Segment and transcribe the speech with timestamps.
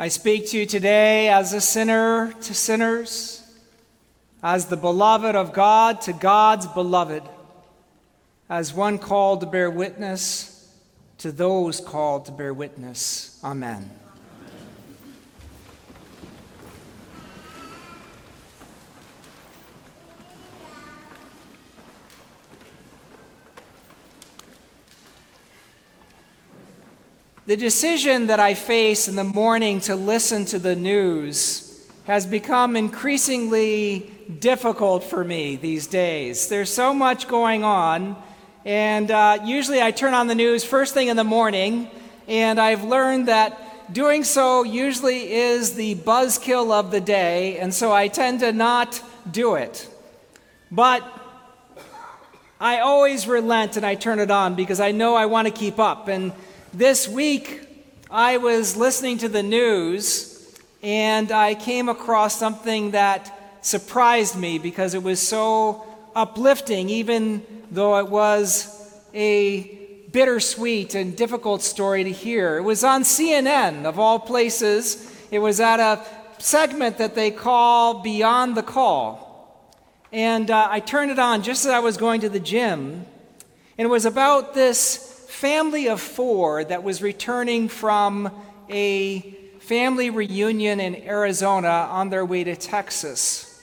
[0.00, 3.42] I speak to you today as a sinner to sinners,
[4.44, 7.24] as the beloved of God to God's beloved,
[8.48, 10.72] as one called to bear witness
[11.18, 13.40] to those called to bear witness.
[13.42, 13.90] Amen.
[27.48, 32.76] The decision that I face in the morning to listen to the news has become
[32.76, 34.00] increasingly
[34.38, 36.48] difficult for me these days.
[36.48, 38.22] There's so much going on,
[38.66, 41.90] and uh, usually I turn on the news first thing in the morning,
[42.26, 47.94] and I've learned that doing so usually is the buzzkill of the day, and so
[47.94, 49.88] I tend to not do it.
[50.70, 51.02] But
[52.60, 55.78] I always relent and I turn it on because I know I want to keep
[55.78, 56.08] up.
[56.08, 56.34] And
[56.72, 57.62] this week,
[58.10, 64.94] I was listening to the news and I came across something that surprised me because
[64.94, 69.62] it was so uplifting, even though it was a
[70.12, 72.58] bittersweet and difficult story to hear.
[72.58, 75.10] It was on CNN, of all places.
[75.30, 76.04] It was at a
[76.38, 79.24] segment that they call Beyond the Call.
[80.12, 83.06] And uh, I turned it on just as I was going to the gym.
[83.76, 88.30] And it was about this family of four that was returning from
[88.70, 89.20] a
[89.60, 93.62] family reunion in Arizona on their way to Texas.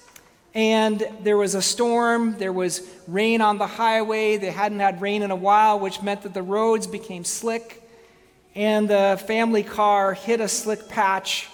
[0.54, 4.38] And there was a storm, there was rain on the highway.
[4.38, 7.82] They hadn't had rain in a while, which meant that the roads became slick.
[8.54, 11.50] And the family car hit a slick patch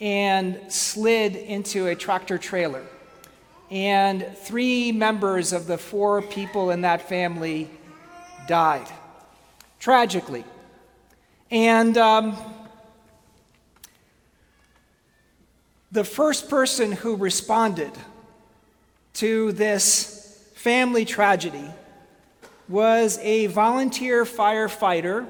[0.00, 2.84] and slid into a tractor trailer.
[3.68, 7.68] And three members of the four people in that family
[8.46, 8.86] died
[9.86, 10.42] tragically.
[11.48, 12.36] And um,
[15.92, 17.92] the first person who responded
[19.12, 21.70] to this family tragedy
[22.68, 25.24] was a volunteer firefighter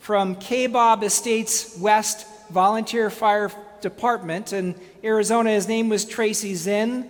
[0.00, 3.50] from Kaibab Estates West Volunteer Fire
[3.80, 5.48] Department in Arizona.
[5.48, 7.08] His name was Tracy Zinn.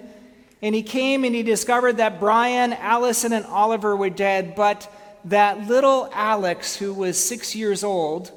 [0.62, 4.88] And he came and he discovered that Brian, Allison, and Oliver were dead, but
[5.24, 8.30] that little Alex, who was six years old,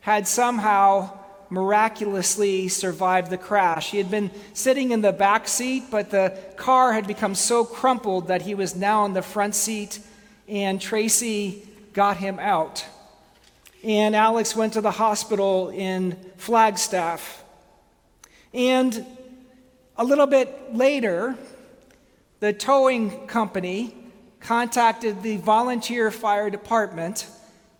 [0.00, 1.10] had somehow
[1.50, 3.90] miraculously survived the crash.
[3.90, 8.28] He had been sitting in the back seat, but the car had become so crumpled
[8.28, 10.00] that he was now in the front seat,
[10.46, 12.84] and Tracy got him out.
[13.82, 17.44] And Alex went to the hospital in Flagstaff.
[18.52, 19.06] And
[19.96, 21.36] a little bit later,
[22.40, 23.94] the towing company
[24.40, 27.26] contacted the volunteer fire department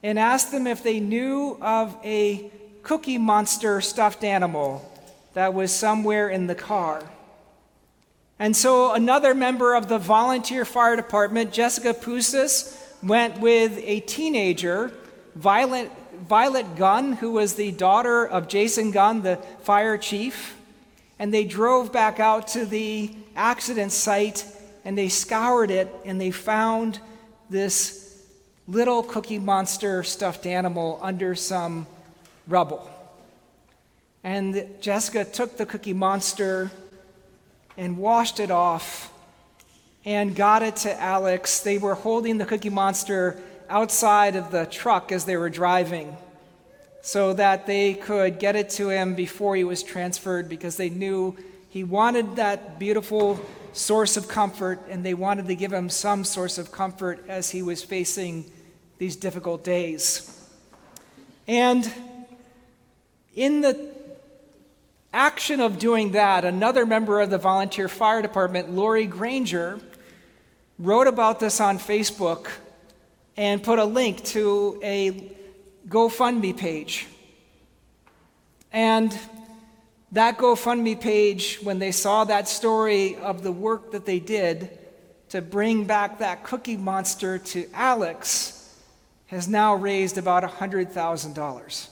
[0.02, 2.50] and asked them if they knew of a
[2.82, 4.90] cookie monster stuffed animal
[5.34, 7.02] that was somewhere in the car.
[8.38, 14.92] And so another member of the volunteer fire department, Jessica Pusas, went with a teenager,
[15.34, 15.90] Violet,
[16.28, 20.56] Violet Gunn, who was the daughter of Jason Gunn, the fire chief,
[21.18, 24.44] and they drove back out to the accident site
[24.88, 26.98] and they scoured it and they found
[27.50, 28.24] this
[28.66, 31.86] little cookie monster stuffed animal under some
[32.46, 32.90] rubble.
[34.24, 36.70] And Jessica took the cookie monster
[37.76, 39.12] and washed it off
[40.06, 41.60] and got it to Alex.
[41.60, 46.16] They were holding the cookie monster outside of the truck as they were driving
[47.02, 51.36] so that they could get it to him before he was transferred because they knew
[51.68, 53.38] he wanted that beautiful
[53.78, 57.62] source of comfort, and they wanted to give him some source of comfort as he
[57.62, 58.50] was facing
[58.98, 60.34] these difficult days.
[61.46, 61.90] And
[63.34, 63.94] in the
[65.12, 69.78] action of doing that, another member of the volunteer fire department, Lori Granger,
[70.78, 72.48] wrote about this on Facebook
[73.36, 75.32] and put a link to a
[75.88, 77.06] GoFundMe page.
[78.72, 79.16] And
[80.12, 84.70] that GoFundMe page, when they saw that story of the work that they did
[85.28, 88.74] to bring back that cookie monster to Alex,
[89.26, 91.88] has now raised about $100,000.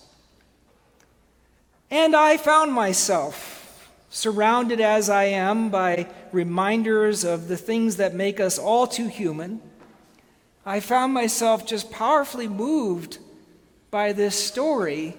[1.91, 8.41] And I found myself surrounded as I am by reminders of the things that make
[8.41, 9.61] us all too human.
[10.65, 13.19] I found myself just powerfully moved
[13.91, 15.17] by this story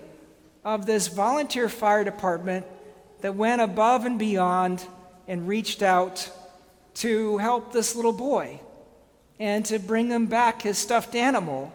[0.65, 2.65] of this volunteer fire department
[3.21, 4.85] that went above and beyond
[5.27, 6.29] and reached out
[6.95, 8.59] to help this little boy
[9.39, 11.71] and to bring him back his stuffed animal.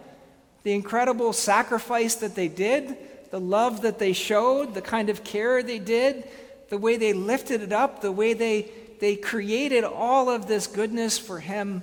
[0.63, 2.97] The incredible sacrifice that they did,
[3.31, 6.29] the love that they showed, the kind of care they did,
[6.71, 11.19] the way they lifted it up, the way they, they created all of this goodness
[11.19, 11.83] for him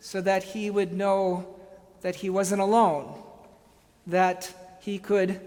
[0.00, 1.46] so that he would know
[2.02, 3.12] that he wasn't alone,
[4.06, 5.40] that he could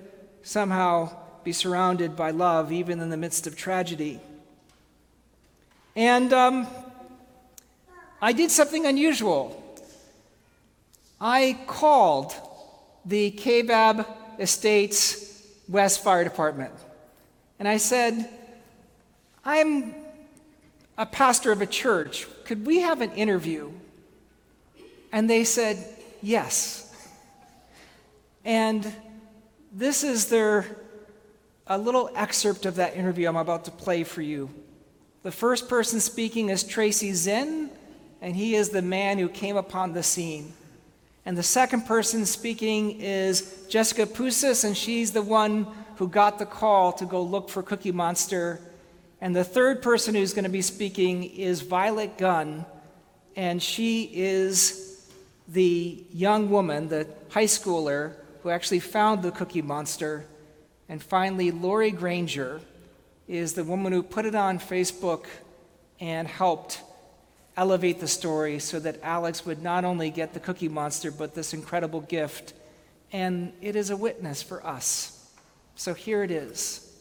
[0.44, 1.10] somehow
[1.44, 4.20] be surrounded by love even in the midst of tragedy.
[5.96, 6.68] And um,
[8.22, 9.56] I did something unusual.
[11.20, 12.34] I called
[13.06, 14.06] the Kaibab
[14.40, 16.74] Estates West Fire Department
[17.60, 18.30] and I said,
[19.44, 19.94] I'm
[20.98, 22.28] a pastor of a church.
[22.46, 23.72] Could we have an interview?
[25.12, 25.78] And they said,
[26.22, 26.86] Yes.
[28.44, 28.92] And
[29.72, 30.66] this is their
[31.70, 34.50] a little excerpt of that interview I'm about to play for you.
[35.22, 37.70] The first person speaking is Tracy Zinn,
[38.22, 40.52] and he is the man who came upon the scene.
[41.28, 45.68] And the second person speaking is Jessica Pusas, and she's the one
[45.98, 48.60] who got the call to go look for Cookie Monster.
[49.22, 52.66] And the third person who's going to be speaking is Violet Gunn,
[53.36, 55.08] and she is
[55.48, 60.26] the young woman, the high schooler, who actually found the Cookie Monster
[60.90, 62.60] and finally, Lori Granger
[63.28, 65.28] is the woman who put it on Facebook
[66.00, 66.82] and helped
[67.56, 71.54] elevate the story so that Alex would not only get the Cookie Monster, but this
[71.54, 72.54] incredible gift.
[73.12, 75.32] And it is a witness for us.
[75.76, 76.92] So here it is.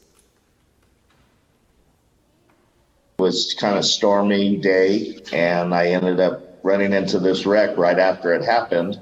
[3.18, 7.98] It was kind of stormy day, and I ended up running into this wreck right
[7.98, 9.00] after it happened.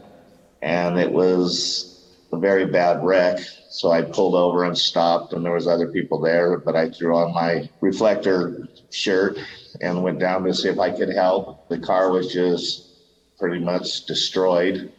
[0.63, 1.96] And it was
[2.33, 3.39] a very bad wreck.
[3.69, 6.59] So I pulled over and stopped, and there was other people there.
[6.59, 9.39] But I threw on my reflector shirt
[9.81, 11.59] and went down to see if I could help.
[11.69, 12.89] The car was just
[13.39, 14.93] pretty much destroyed,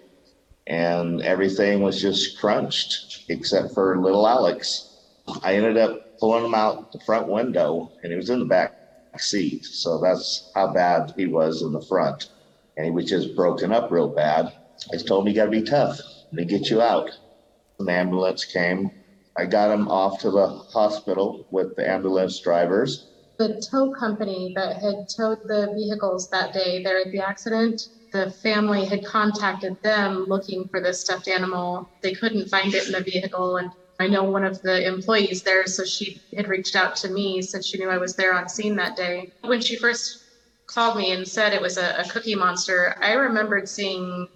[0.67, 4.91] and everything was just crunched except for little Alex.
[5.43, 8.71] I ended up pulling him out the front window, and he was in the back
[9.17, 9.65] seat.
[9.65, 12.27] So that's how bad he was in the front,
[12.77, 14.53] and he was just broken up real bad.
[14.93, 15.99] I told him you got to be tough.
[16.31, 17.09] They get you out.
[17.79, 18.89] An ambulance came.
[19.37, 23.07] I got him off to the hospital with the ambulance drivers.
[23.37, 27.79] The tow company that had towed the vehicles that day there at the accident,
[28.11, 31.87] the family had contacted them looking for this stuffed animal.
[32.01, 33.57] They couldn't find it in the vehicle.
[33.57, 33.69] And
[33.99, 37.67] I know one of the employees there, so she had reached out to me since
[37.67, 39.31] she knew I was there on scene that day.
[39.41, 40.23] When she first
[40.67, 44.27] called me and said it was a, a cookie monster, I remembered seeing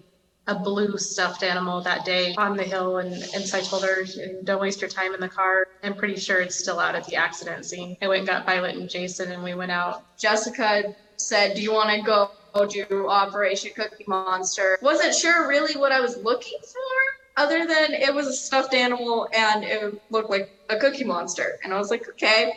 [0.46, 4.04] a blue stuffed animal that day on the hill and, and so I told her
[4.42, 5.66] don't waste your time in the car.
[5.82, 7.96] I'm pretty sure it's still out at the accident scene.
[8.02, 10.04] I went and got Violet and Jason and we went out.
[10.18, 10.82] Jessica
[11.16, 12.30] said, Do you want to go
[12.68, 14.76] do Operation Cookie Monster?
[14.82, 19.28] Wasn't sure really what I was looking for, other than it was a stuffed animal
[19.32, 21.58] and it looked like a cookie monster.
[21.62, 22.52] And I was like, okay.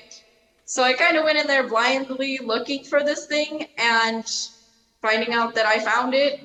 [0.65, 4.25] So I kind of went in there blindly looking for this thing and
[5.01, 6.39] finding out that I found it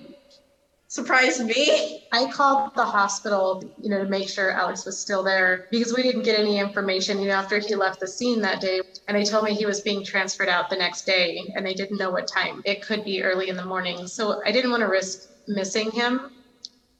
[0.90, 2.02] surprised me.
[2.12, 6.02] I called the hospital, you know, to make sure Alex was still there because we
[6.02, 8.80] didn't get any information, you know, after he left the scene that day.
[9.06, 11.98] And they told me he was being transferred out the next day and they didn't
[11.98, 12.60] know what time.
[12.64, 14.06] It could be early in the morning.
[14.08, 16.20] So I didn't want to risk missing him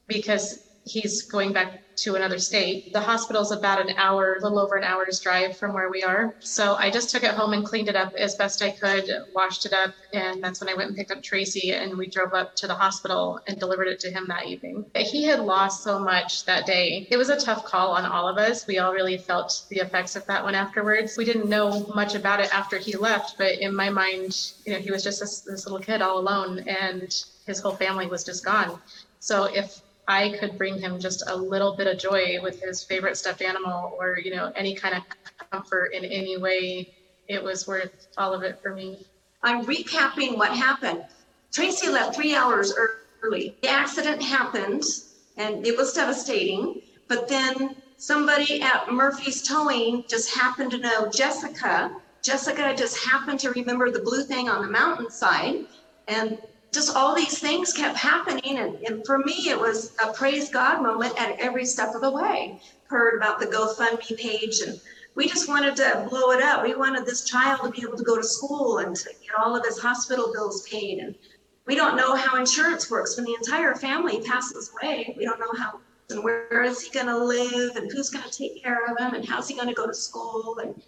[0.07, 2.93] because he's going back to another state.
[2.93, 6.35] The hospital's about an hour, a little over an hour's drive from where we are.
[6.41, 9.67] So I just took it home and cleaned it up as best I could, washed
[9.67, 12.57] it up, and that's when I went and picked up Tracy and we drove up
[12.57, 14.85] to the hospital and delivered it to him that evening.
[14.95, 17.07] He had lost so much that day.
[17.11, 18.67] It was a tough call on all of us.
[18.67, 21.17] We all really felt the effects of that one afterwards.
[21.17, 24.79] We didn't know much about it after he left, but in my mind, you know,
[24.79, 27.15] he was just this, this little kid all alone and
[27.47, 28.81] his whole family was just gone.
[29.19, 33.17] So if I could bring him just a little bit of joy with his favorite
[33.17, 35.05] stuffed animal or, you know, any kind of
[35.53, 36.93] comfort in any way,
[37.29, 39.07] it was worth all of it for me.
[39.45, 41.05] I'm recapping what happened.
[41.53, 42.75] Tracy left three hours
[43.23, 43.55] early.
[43.63, 44.83] The accident happened
[45.37, 51.89] and it was devastating, but then somebody at Murphy's Towing just happened to know Jessica.
[52.25, 55.67] Jessica just happened to remember the blue thing on the mountainside
[56.09, 56.37] and
[56.73, 58.59] just all these things kept happening.
[58.59, 62.11] And, and for me, it was a praise God moment at every step of the
[62.11, 62.61] way.
[62.89, 64.81] Heard about the GoFundMe page and
[65.15, 66.63] we just wanted to blow it up.
[66.63, 69.57] We wanted this child to be able to go to school and to get all
[69.57, 70.99] of his hospital bills paid.
[70.99, 71.15] And
[71.67, 75.15] we don't know how insurance works when the entire family passes away.
[75.19, 78.37] We don't know how and where is he going to live and who's going to
[78.37, 80.83] take care of him and how's he going to go to school and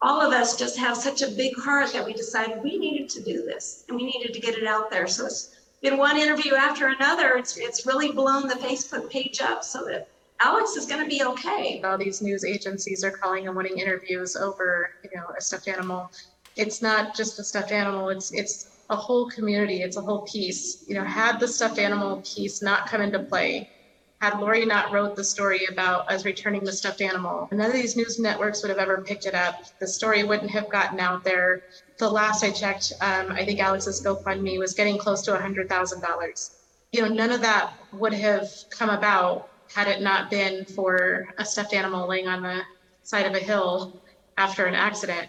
[0.00, 3.22] all of us just have such a big heart that we decided we needed to
[3.22, 5.06] do this and we needed to get it out there.
[5.06, 7.34] So it's been one interview after another.
[7.36, 10.08] It's it's really blown the Facebook page up so that
[10.40, 11.82] Alex is going to be okay.
[11.82, 16.12] All these news agencies are calling and wanting interviews over, you know, a stuffed animal.
[16.54, 18.08] It's not just a stuffed animal.
[18.08, 19.82] It's it's a whole community.
[19.82, 20.84] It's a whole piece.
[20.86, 23.70] You know, had the stuffed animal piece not come into play,
[24.20, 27.96] had Lori not wrote the story about us returning the stuffed animal, none of these
[27.96, 29.54] news networks would have ever picked it up.
[29.80, 31.62] The story wouldn't have gotten out there.
[31.98, 36.50] The last I checked, um, I think Alex's GoFundMe was getting close to $100,000.
[36.92, 41.44] You know, none of that would have come about had it not been for a
[41.44, 42.62] stuffed animal laying on the
[43.02, 44.02] side of a hill
[44.36, 45.28] after an accident.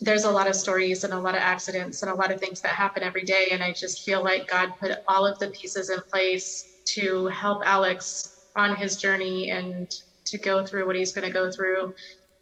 [0.00, 2.60] There's a lot of stories and a lot of accidents and a lot of things
[2.62, 3.48] that happen every day.
[3.52, 7.62] And I just feel like God put all of the pieces in place to help
[7.64, 9.90] Alex on his journey and
[10.26, 11.94] to go through what he's going to go through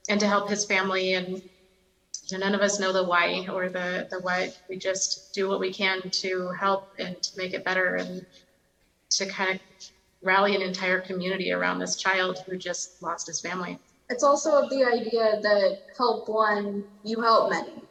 [0.08, 1.14] and to help his family.
[1.14, 1.42] And
[2.28, 4.56] you know, none of us know the why or the the what.
[4.68, 8.24] We just do what we can to help and to make it better and
[9.10, 9.60] to kind of
[10.22, 13.78] rally an entire community around this child who just lost his family.
[14.08, 17.82] It's also the idea that help one you help many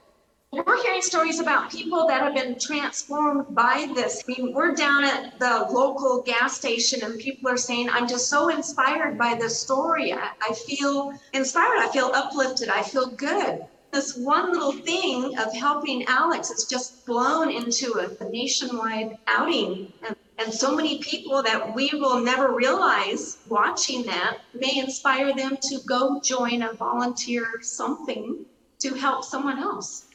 [0.53, 4.21] we're hearing stories about people that have been transformed by this.
[4.27, 8.29] I mean, we're down at the local gas station and people are saying, I'm just
[8.29, 10.11] so inspired by this story.
[10.11, 11.77] I, I feel inspired.
[11.79, 12.67] I feel uplifted.
[12.67, 13.65] I feel good.
[13.91, 19.93] This one little thing of helping Alex has just blown into a, a nationwide outing.
[20.05, 25.55] And, and so many people that we will never realize watching that may inspire them
[25.61, 28.45] to go join a volunteer something
[28.79, 30.07] to help someone else.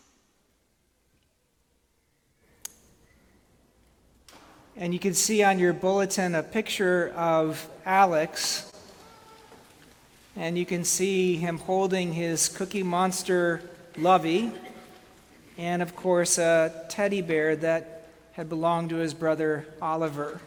[4.79, 8.71] And you can see on your bulletin a picture of Alex.
[10.37, 13.63] And you can see him holding his Cookie Monster
[13.97, 14.53] Lovey.
[15.57, 20.43] And of course, a teddy bear that had belonged to his brother Oliver.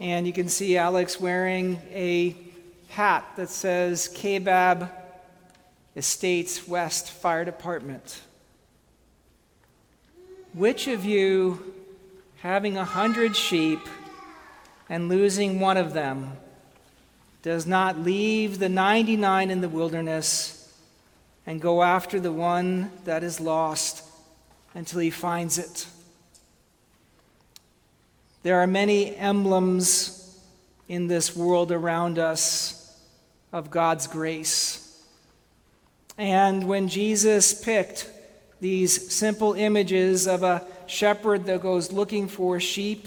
[0.00, 2.36] And you can see Alex wearing a
[2.88, 4.90] hat that says Kaibab
[5.94, 8.22] Estates West Fire Department.
[10.52, 11.74] Which of you
[12.46, 13.80] having a hundred sheep
[14.88, 16.30] and losing one of them
[17.42, 20.72] does not leave the 99 in the wilderness
[21.44, 24.04] and go after the one that is lost
[24.74, 25.88] until he finds it.
[28.44, 30.38] There are many emblems
[30.86, 32.96] in this world around us
[33.52, 35.04] of God's grace.
[36.16, 38.08] And when Jesus picked
[38.60, 43.06] these simple images of a shepherd that goes looking for sheep,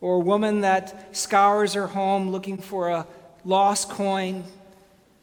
[0.00, 3.06] or a woman that scours her home looking for a
[3.44, 4.44] lost coin.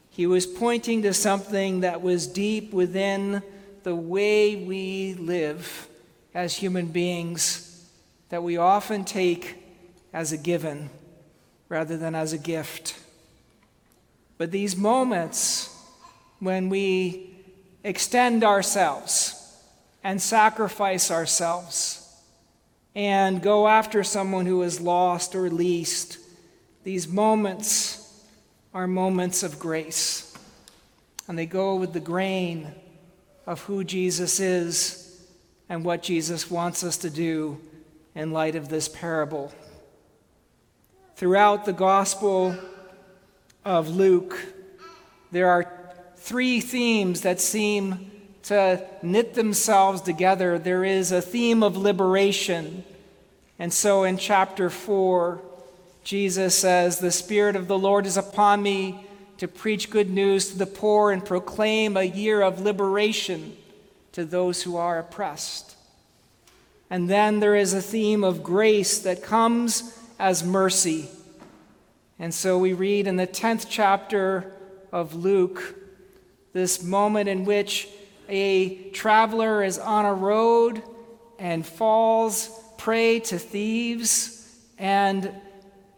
[0.10, 3.42] He was pointing to something that was deep within
[3.84, 5.88] the way we live
[6.34, 7.88] as human beings
[8.30, 9.58] that we often take
[10.12, 10.90] as a given
[11.70, 12.96] rather than as a gift.
[14.38, 15.70] But these moments
[16.40, 17.34] when we
[17.84, 19.33] extend ourselves,
[20.04, 22.00] and sacrifice ourselves
[22.96, 26.20] and go after someone who is lost or least.
[26.84, 28.00] These moments
[28.74, 30.36] are moments of grace,
[31.28, 32.74] and they go with the grain
[33.46, 35.26] of who Jesus is
[35.70, 37.60] and what Jesus wants us to do
[38.16, 39.52] in light of this parable.
[41.16, 42.56] Throughout the Gospel
[43.64, 44.38] of Luke,
[45.32, 45.72] there are
[46.18, 48.12] three themes that seem
[48.44, 50.60] to knit themselves together.
[50.60, 52.84] There is a theme of liberation.
[53.58, 55.42] And so in chapter 4,
[56.04, 59.08] Jesus says, The Spirit of the Lord is upon me
[59.38, 63.56] to preach good news to the poor and proclaim a year of liberation
[64.12, 65.76] to those who are oppressed.
[66.90, 71.10] And then there is a theme of grace that comes as mercy.
[72.20, 74.54] And so we read in the 10th chapter
[74.92, 75.76] of Luke
[76.54, 77.88] this moment in which
[78.34, 80.82] a traveler is on a road
[81.38, 82.50] and falls
[82.80, 85.32] prey to thieves, and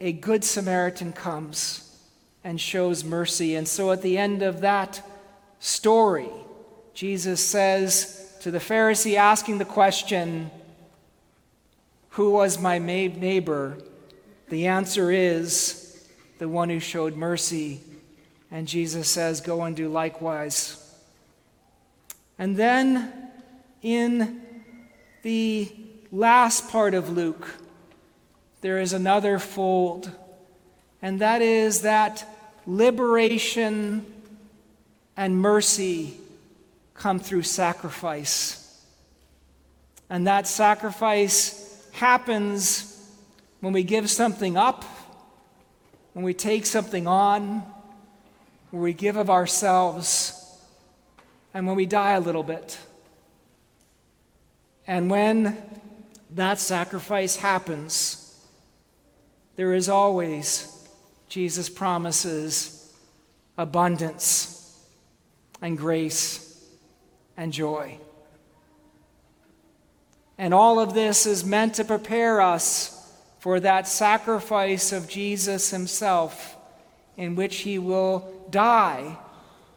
[0.02, 1.98] a good Samaritan comes
[2.44, 3.56] and shows mercy.
[3.56, 5.02] And so at the end of that
[5.60, 6.30] story,
[6.94, 10.52] Jesus says to the Pharisee asking the question,
[12.10, 13.78] Who was my neighbor?
[14.50, 16.06] The answer is
[16.38, 17.80] the one who showed mercy.
[18.52, 20.85] And Jesus says, Go and do likewise.
[22.38, 23.14] And then
[23.82, 24.42] in
[25.22, 25.72] the
[26.12, 27.48] last part of Luke,
[28.62, 30.10] there is another fold,
[31.02, 32.26] and that is that
[32.66, 34.06] liberation
[35.16, 36.18] and mercy
[36.94, 38.62] come through sacrifice.
[40.10, 42.92] And that sacrifice happens
[43.60, 44.84] when we give something up,
[46.14, 47.64] when we take something on,
[48.72, 50.45] when we give of ourselves,
[51.56, 52.78] and when we die a little bit.
[54.86, 55.58] And when
[56.32, 58.38] that sacrifice happens,
[59.56, 60.86] there is always,
[61.30, 62.94] Jesus promises,
[63.58, 64.78] abundance
[65.62, 66.62] and grace
[67.38, 68.00] and joy.
[70.38, 76.58] And all of this is meant to prepare us for that sacrifice of Jesus himself,
[77.16, 79.18] in which he will die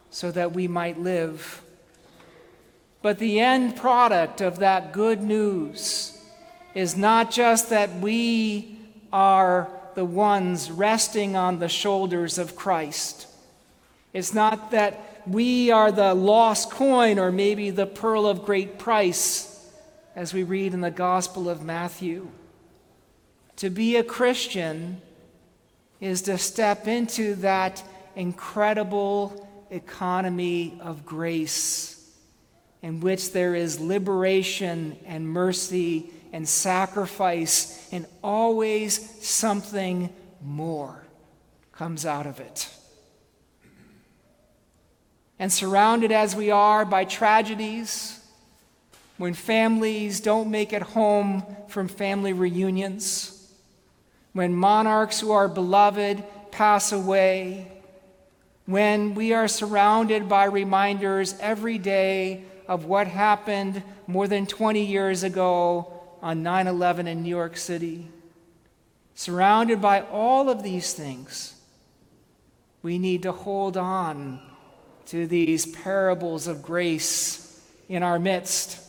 [0.09, 1.61] so that we might live.
[3.01, 6.17] But the end product of that good news
[6.75, 8.77] is not just that we
[9.11, 13.27] are the ones resting on the shoulders of Christ.
[14.13, 19.69] It's not that we are the lost coin or maybe the pearl of great price,
[20.15, 22.29] as we read in the Gospel of Matthew.
[23.57, 25.01] To be a Christian
[26.01, 27.83] is to step into that
[28.15, 31.98] incredible economy of grace
[32.81, 40.09] in which there is liberation and mercy and sacrifice, and always something
[40.41, 41.03] more
[41.71, 42.69] comes out of it.
[45.39, 48.19] And surrounded as we are by tragedies,
[49.17, 53.51] when families don't make it home from family reunions,
[54.33, 57.71] when monarchs who are beloved pass away,
[58.65, 65.23] when we are surrounded by reminders every day of what happened more than 20 years
[65.23, 68.07] ago on 9 11 in New York City.
[69.15, 71.55] Surrounded by all of these things,
[72.83, 74.39] we need to hold on
[75.07, 78.79] to these parables of grace in our midst.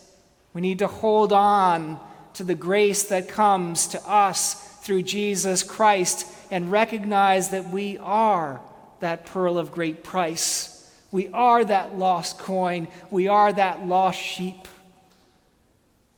[0.53, 1.99] We need to hold on
[2.35, 8.61] to the grace that comes to us through Jesus Christ and recognize that we are
[9.01, 10.69] that pearl of great price.
[11.12, 12.88] We are that lost coin.
[13.11, 14.68] We are that lost sheep.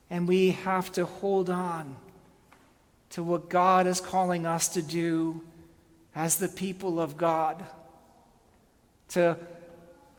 [0.09, 1.95] And we have to hold on
[3.11, 5.41] to what God is calling us to do
[6.15, 7.63] as the people of God.
[9.09, 9.37] To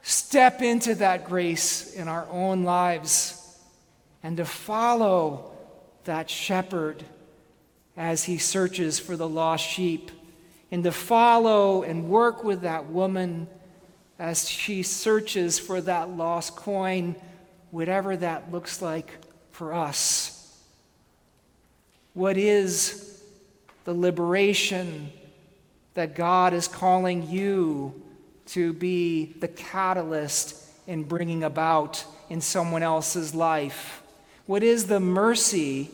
[0.03, 3.41] step into that grace in our own lives
[4.23, 5.53] and to follow
[6.05, 7.05] that shepherd
[7.97, 10.11] as he searches for the lost sheep,
[10.71, 13.47] and to follow and work with that woman
[14.19, 17.17] as she searches for that lost coin,
[17.71, 19.11] whatever that looks like
[19.51, 20.35] for us?
[22.13, 23.23] What is
[23.85, 25.11] the liberation
[25.95, 28.01] that God is calling you
[28.47, 34.03] to be the catalyst in bringing about in someone else's life?
[34.47, 35.91] What is the mercy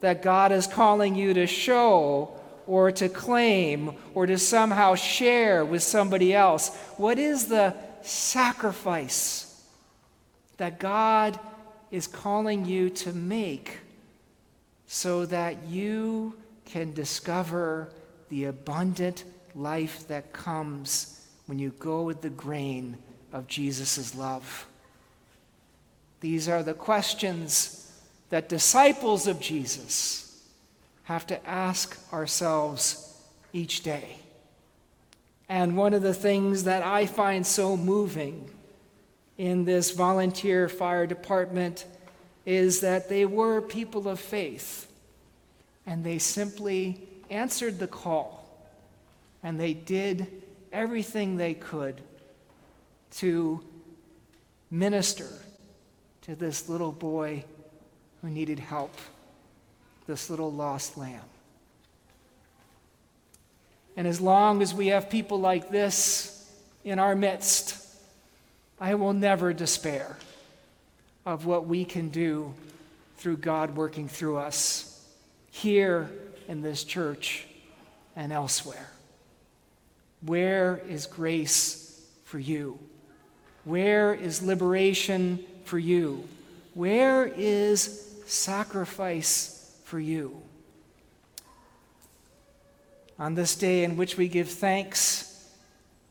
[0.00, 2.37] that God is calling you to show
[2.68, 6.76] or to claim or to somehow share with somebody else?
[6.96, 9.64] What is the sacrifice
[10.58, 11.40] that God
[11.90, 13.78] is calling you to make
[14.86, 17.90] so that you can discover
[18.28, 22.96] the abundant life that comes when you go with the grain
[23.32, 24.66] of Jesus' love.
[26.20, 27.90] These are the questions
[28.30, 30.27] that disciples of Jesus
[31.08, 33.18] have to ask ourselves
[33.54, 34.18] each day.
[35.48, 38.50] And one of the things that I find so moving
[39.38, 41.86] in this volunteer fire department
[42.44, 44.92] is that they were people of faith
[45.86, 48.46] and they simply answered the call
[49.42, 50.26] and they did
[50.74, 52.02] everything they could
[53.12, 53.64] to
[54.70, 55.30] minister
[56.20, 57.42] to this little boy
[58.20, 58.94] who needed help,
[60.08, 61.20] this little lost lamb.
[63.94, 66.50] And as long as we have people like this
[66.82, 67.76] in our midst,
[68.80, 70.16] I will never despair
[71.26, 72.54] of what we can do
[73.18, 75.04] through God working through us
[75.50, 76.10] here
[76.48, 77.46] in this church
[78.16, 78.90] and elsewhere.
[80.22, 82.78] Where is grace for you?
[83.64, 86.26] Where is liberation for you?
[86.72, 89.57] Where is sacrifice
[89.88, 90.42] for you?
[93.18, 95.48] On this day in which we give thanks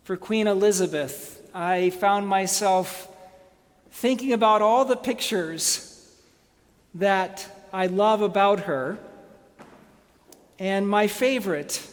[0.04, 3.08] for Queen Elizabeth, I found myself
[3.92, 6.12] thinking about all the pictures
[6.96, 8.98] that I love about her.
[10.58, 11.88] And my favorite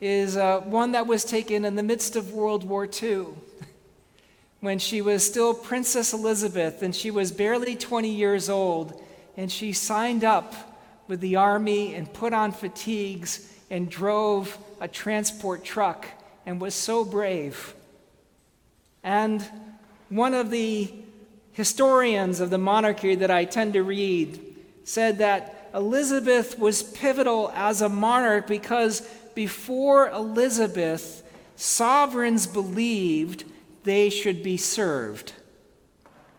[0.00, 3.26] is uh, one that was taken in the midst of World War II
[4.60, 9.00] when she was still Princess Elizabeth and she was barely 20 years old.
[9.36, 10.67] And she signed up
[11.08, 16.06] with the army and put on fatigues and drove a transport truck
[16.46, 17.74] and was so brave.
[19.02, 19.42] And
[20.08, 20.92] one of the
[21.52, 24.40] historians of the monarchy that I tend to read
[24.84, 29.00] said that Elizabeth was pivotal as a monarch because
[29.34, 31.22] before Elizabeth,
[31.56, 33.44] sovereigns believed
[33.84, 35.32] they should be served.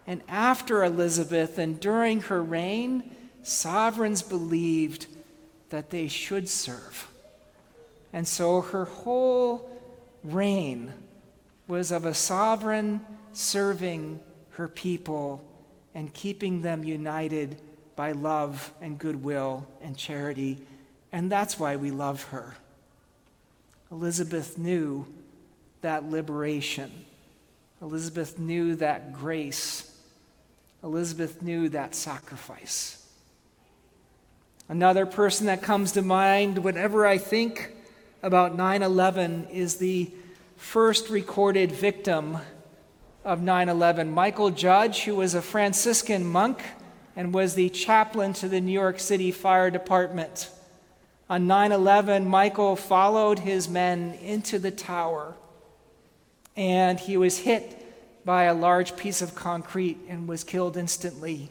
[0.07, 5.07] And after Elizabeth and during her reign, sovereigns believed
[5.69, 7.07] that they should serve.
[8.11, 9.69] And so her whole
[10.23, 10.93] reign
[11.67, 13.01] was of a sovereign
[13.33, 14.19] serving
[14.51, 15.43] her people
[15.93, 17.57] and keeping them united
[17.95, 20.57] by love and goodwill and charity.
[21.11, 22.55] And that's why we love her.
[23.91, 25.05] Elizabeth knew
[25.81, 26.91] that liberation.
[27.81, 29.95] Elizabeth knew that grace.
[30.83, 32.98] Elizabeth knew that sacrifice.
[34.69, 37.71] Another person that comes to mind whenever I think
[38.21, 40.11] about 9 11 is the
[40.57, 42.37] first recorded victim
[43.25, 44.13] of 9 11.
[44.13, 46.61] Mychal Judge, who was a Franciscan monk
[47.15, 50.51] and was the chaplain to the New York City Fire Department.
[51.31, 55.33] On 9 11, Mychal followed his men into the tower
[56.55, 61.49] and he was hit by a large piece of concrete and was killed instantly.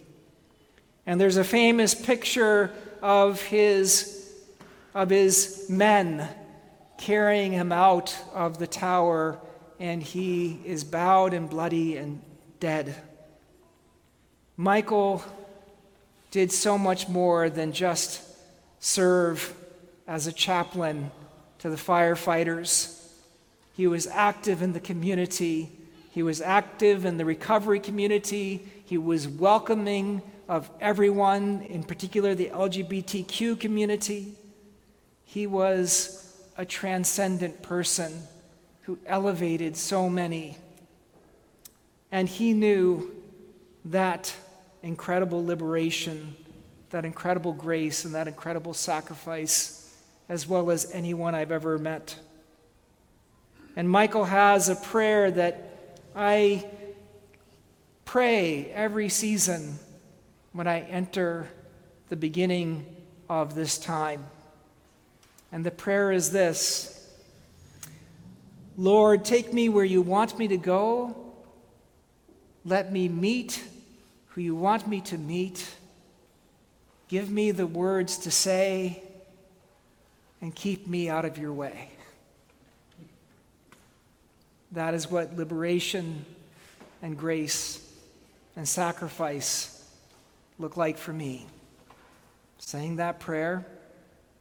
[1.05, 4.33] And there's a famous picture of his,
[4.95, 6.29] of his men
[6.99, 9.39] carrying him out of the tower
[9.81, 12.21] and he is bowed and bloody and
[12.61, 12.95] dead.
[14.59, 15.23] Mychal
[16.31, 18.23] did so much more than just
[18.81, 19.55] serve
[20.07, 21.11] as a chaplain
[21.59, 22.95] to the firefighters.
[23.75, 25.71] He was active in the community.
[26.11, 28.67] He was active in the recovery community.
[28.85, 34.35] He was welcoming of everyone, in particular the LGBTQ community.
[35.25, 38.23] He was a transcendent person
[38.83, 40.57] who elevated so many.
[42.11, 43.15] And he knew
[43.85, 44.35] that
[44.83, 46.35] incredible liberation,
[46.91, 49.95] that incredible grace, and that incredible sacrifice,
[50.31, 52.17] as well as anyone I've ever met.
[53.77, 56.65] And Mychal has a prayer that I
[58.07, 59.79] pray every season
[60.59, 61.49] when I enter
[62.09, 62.85] the beginning
[63.31, 64.27] of this time.
[65.53, 67.09] And the prayer is this
[68.77, 71.15] Lord, take me where you want me to go.
[72.65, 73.63] Let me meet
[74.31, 75.65] who you want me to meet.
[77.07, 79.01] Give me the words to say
[80.41, 81.89] and keep me out of your way.
[84.73, 86.25] That is what liberation
[87.01, 87.81] and grace
[88.57, 89.78] and sacrifice
[90.59, 91.47] look like for me.
[92.59, 93.67] Saying that prayer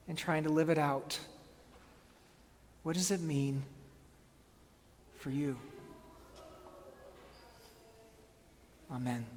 [0.08, 1.20] and trying to live it out.
[2.84, 3.64] What does it mean?
[5.28, 5.58] for you.
[8.90, 9.37] Amen.